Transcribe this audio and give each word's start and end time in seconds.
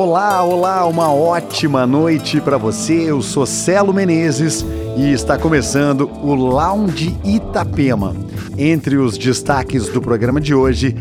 Olá, 0.00 0.44
olá, 0.44 0.86
uma 0.86 1.12
ótima 1.12 1.84
noite 1.84 2.40
para 2.40 2.56
você. 2.56 3.10
Eu 3.10 3.20
sou 3.20 3.44
Celo 3.44 3.92
Menezes 3.92 4.64
e 4.96 5.10
está 5.12 5.36
começando 5.36 6.08
o 6.22 6.36
Lounge 6.36 7.18
Itapema. 7.24 8.14
Entre 8.56 8.96
os 8.96 9.18
destaques 9.18 9.88
do 9.88 10.00
programa 10.00 10.40
de 10.40 10.54
hoje, 10.54 10.94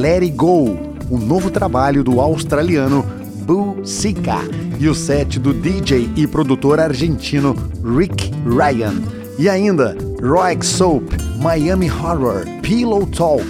Let 0.00 0.22
It 0.22 0.30
Go, 0.30 0.78
o 1.10 1.18
novo 1.18 1.50
trabalho 1.50 2.02
do 2.02 2.22
australiano 2.22 3.04
Boo 3.44 3.84
Sika 3.84 4.38
e 4.80 4.88
o 4.88 4.94
set 4.94 5.38
do 5.38 5.52
DJ 5.52 6.10
e 6.16 6.26
produtor 6.26 6.80
argentino 6.80 7.54
Rick 7.84 8.32
Ryan. 8.46 8.94
E 9.38 9.46
ainda 9.46 9.94
Rock 10.22 10.64
Soap, 10.64 11.04
Miami 11.38 11.90
Horror, 11.90 12.46
Pillow 12.62 13.06
Talk, 13.08 13.46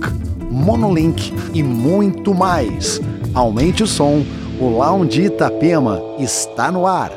Monolink 0.50 1.32
e 1.54 1.62
muito 1.62 2.34
mais. 2.34 3.00
Aumente 3.32 3.84
o 3.84 3.86
som, 3.86 4.24
o 4.60 4.68
Lounge 4.68 5.22
Itapema 5.22 6.02
está 6.18 6.72
no 6.72 6.86
ar. 6.86 7.12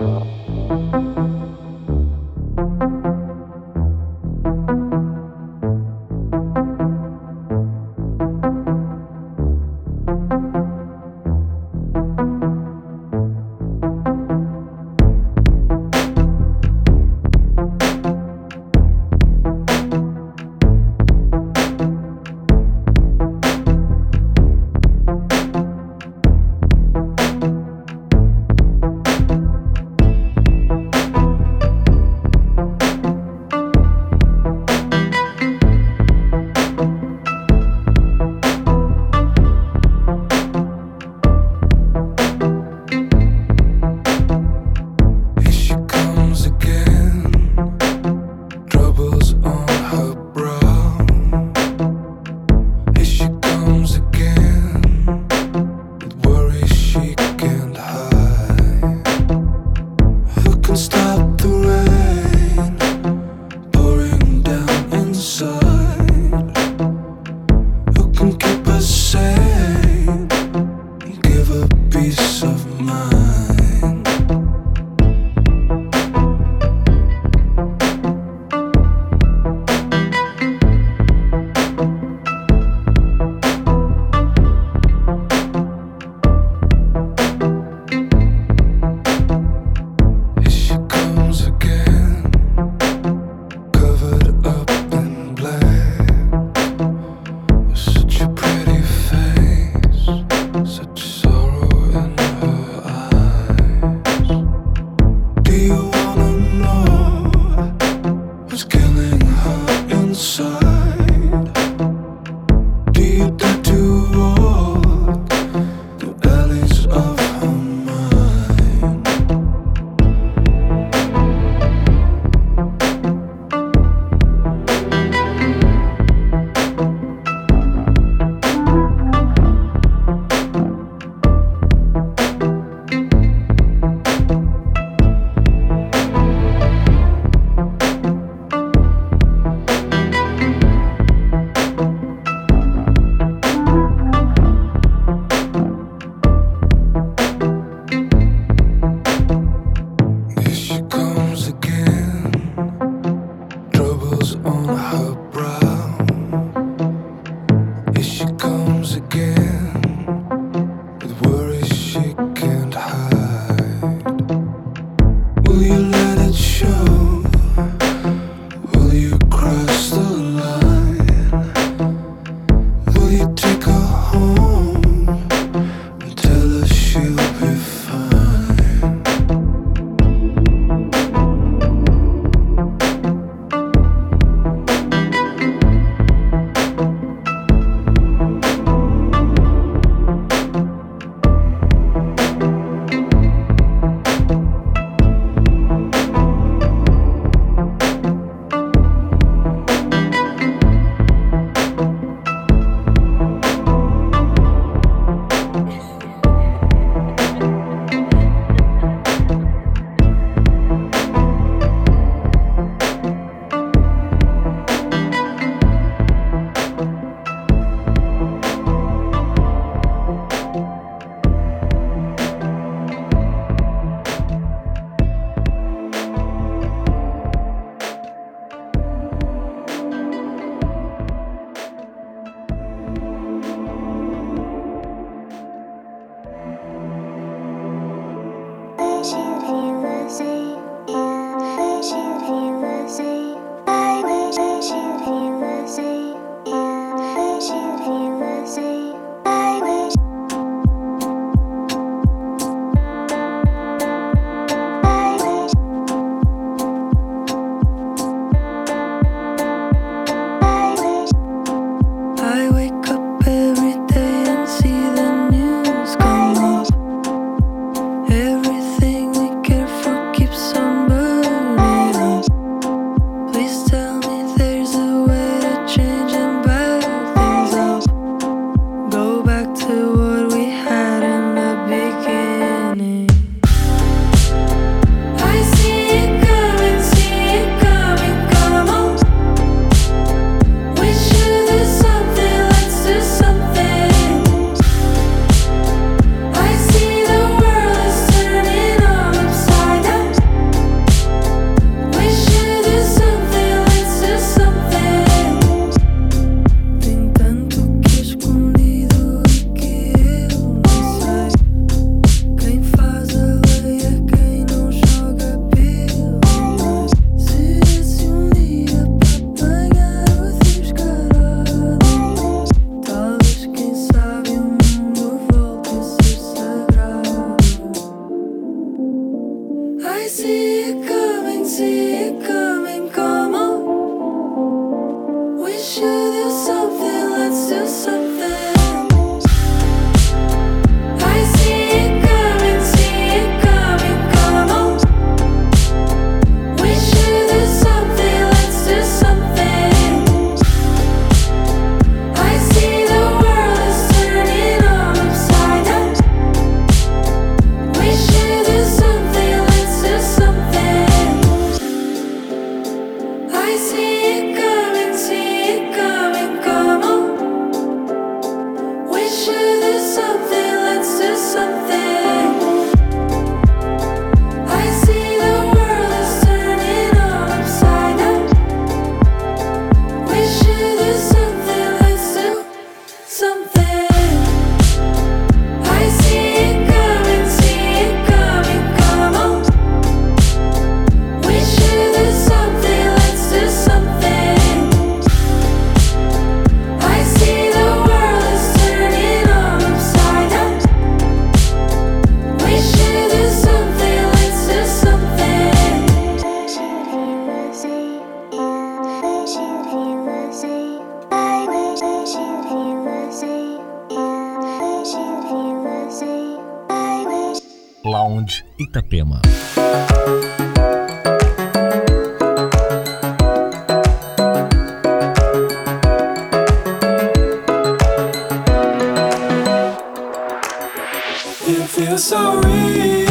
It 431.43 431.67
feels 431.67 432.03
so 432.03 432.39
real. 432.41 433.10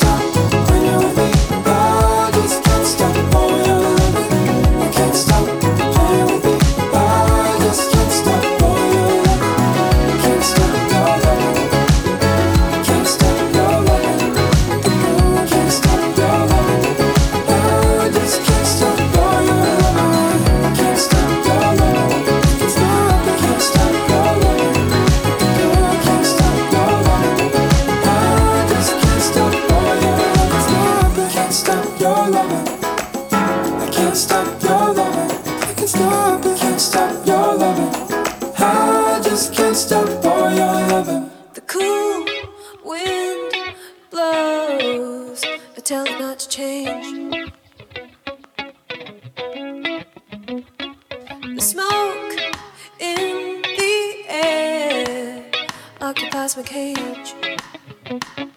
cosmic 56.53 56.65
cage. 56.65 58.50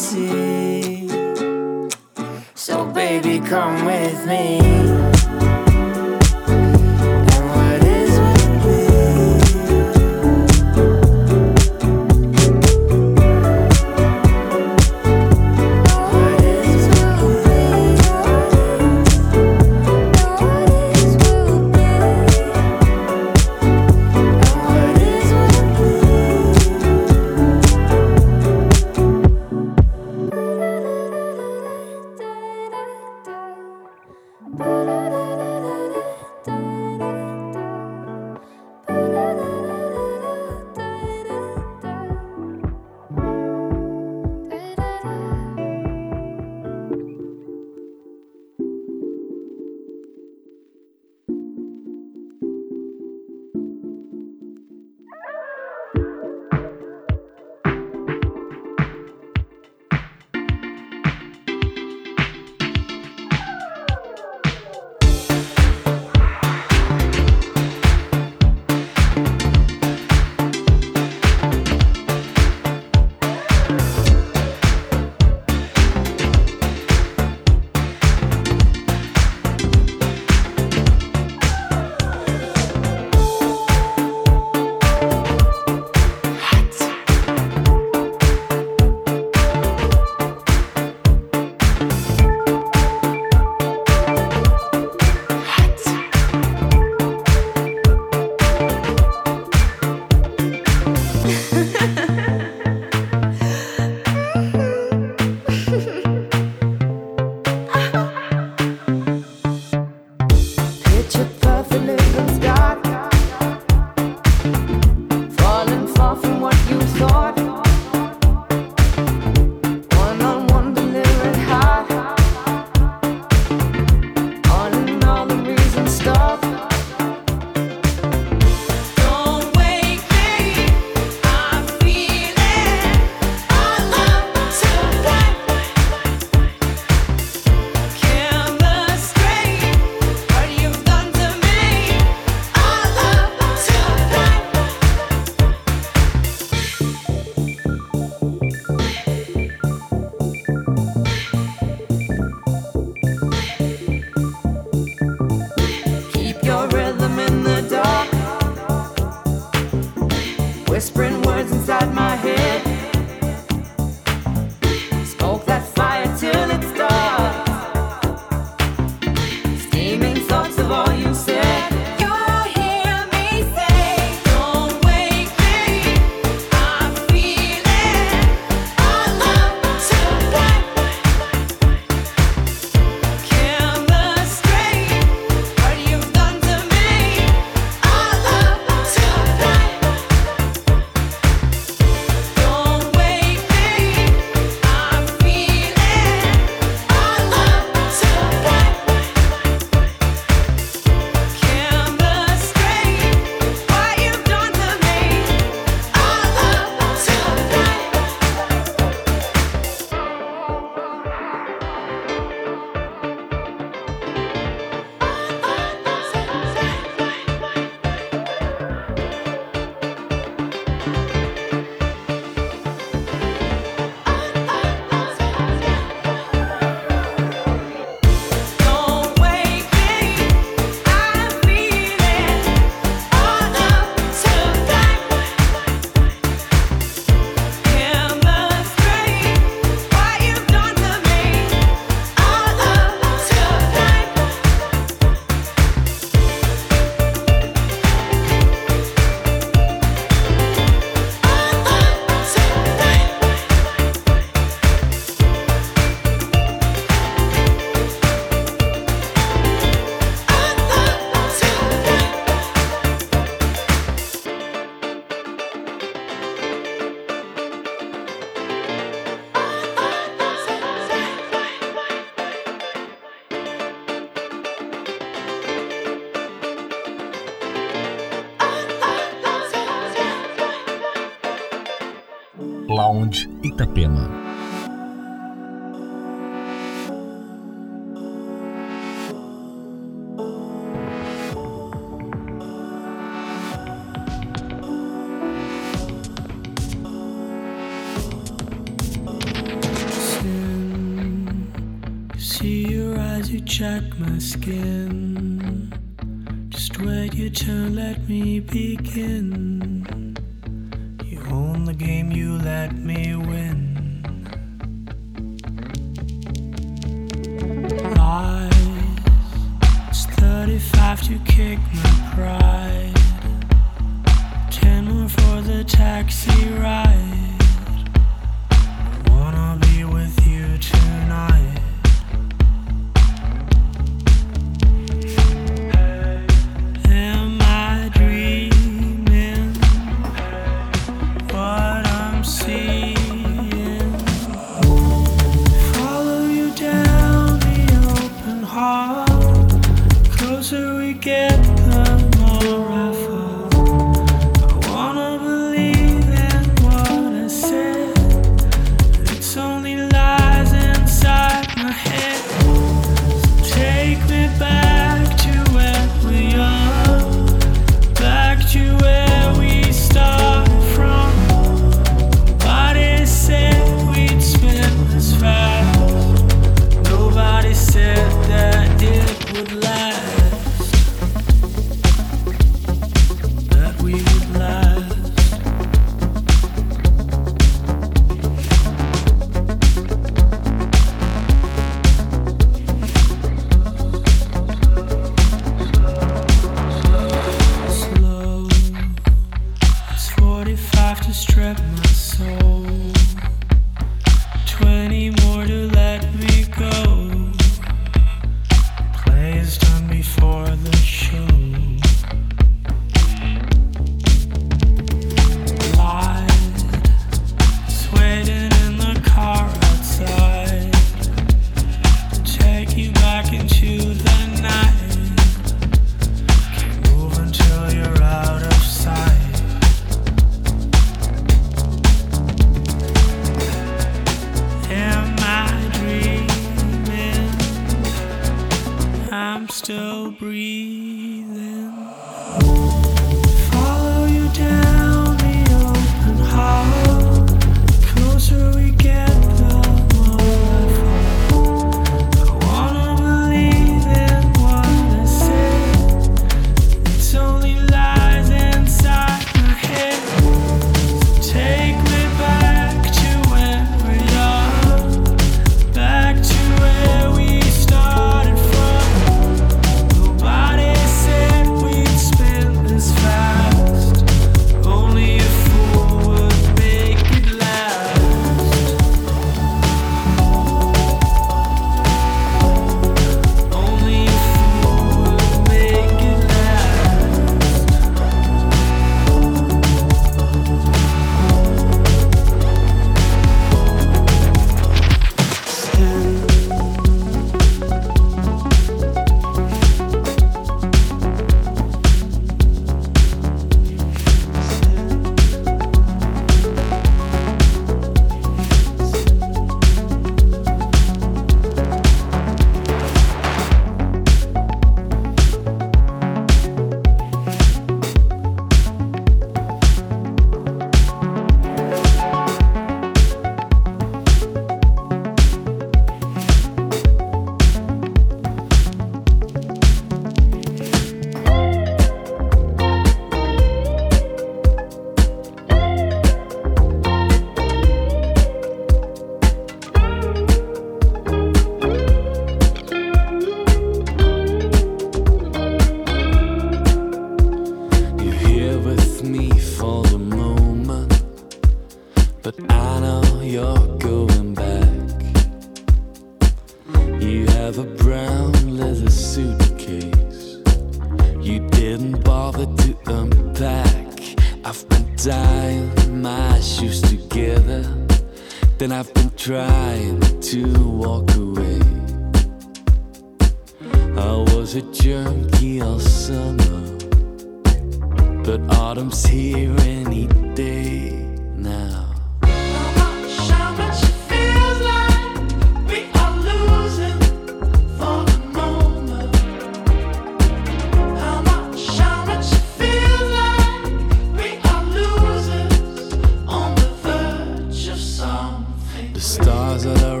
stars 599.58 599.64
that 599.64 599.84
are 599.84 600.00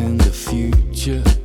in 0.00 0.16
the 0.16 0.30
future. 0.30 1.39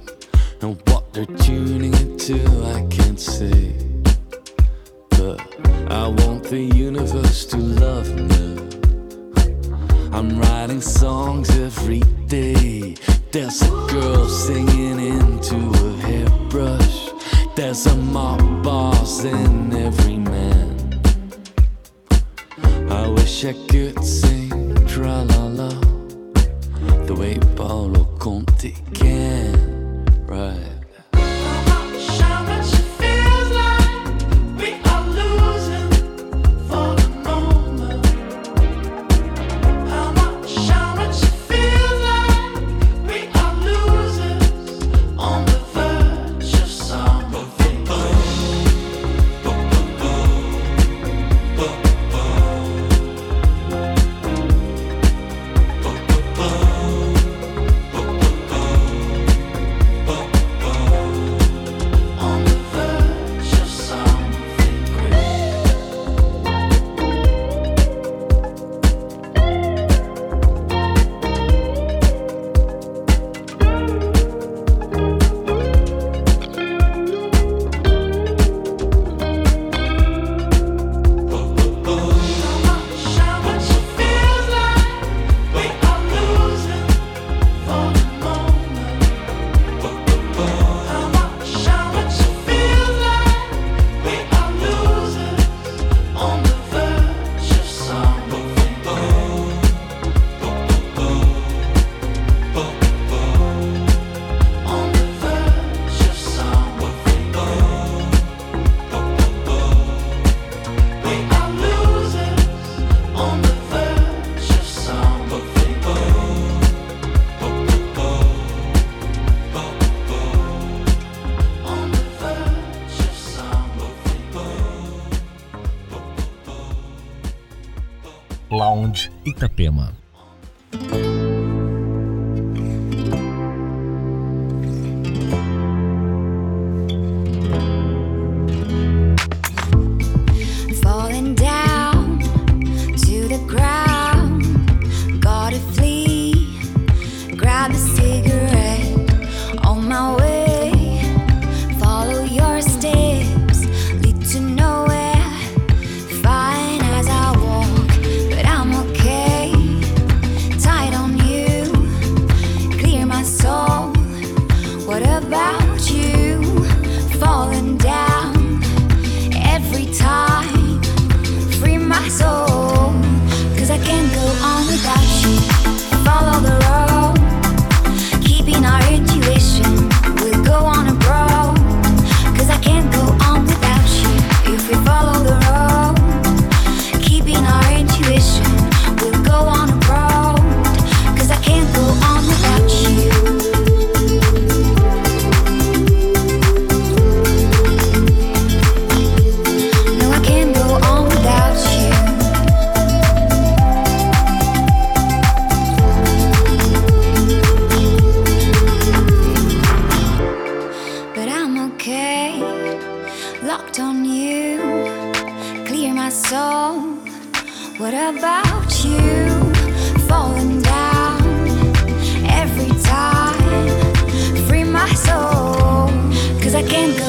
Itapema. 129.35 129.91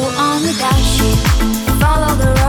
on 0.04 0.42
the 0.42 0.52
dash 0.58 0.98
sheet. 0.98 1.18
Follow 1.80 2.14
the 2.16 2.26
road. 2.26 2.45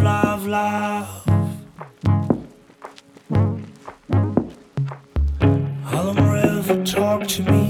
love, 0.00 0.46
love, 0.46 0.46
love. 0.46 1.48
Talk 6.84 7.26
to 7.28 7.42
me. 7.42 7.67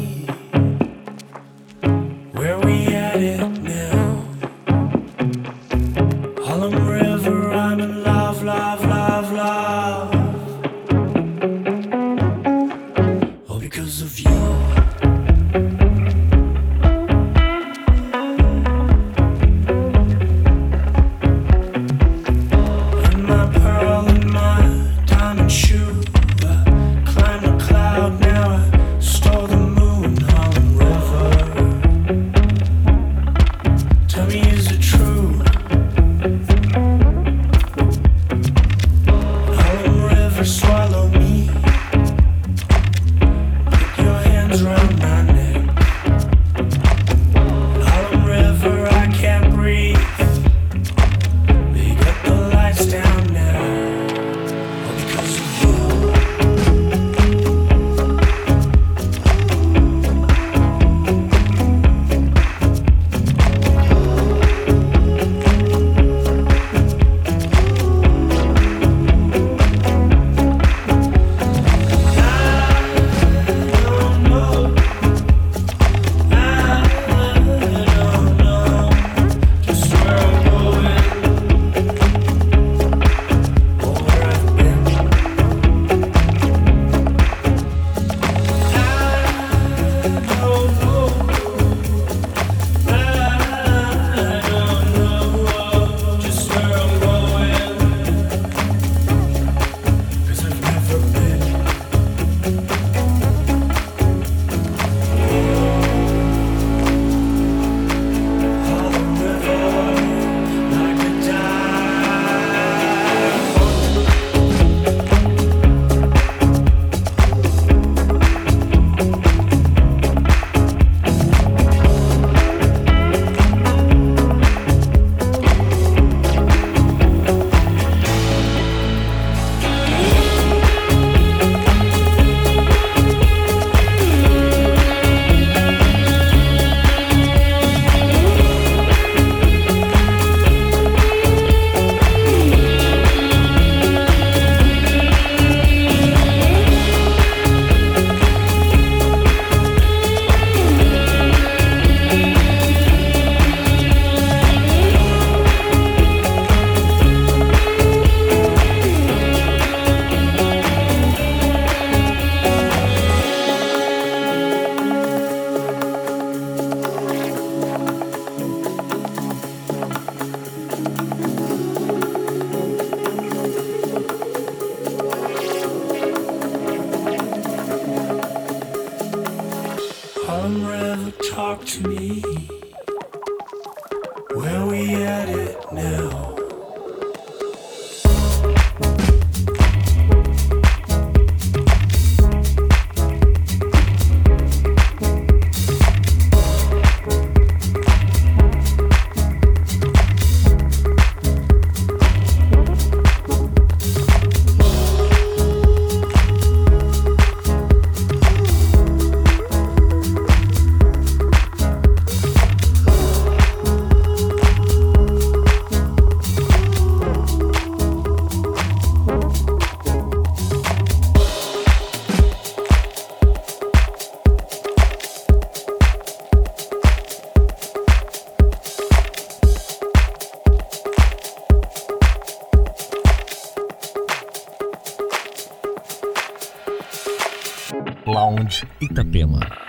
Rádio 238.48 238.66
Itapema. 238.80 239.67